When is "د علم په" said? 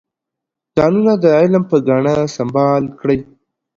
1.23-1.77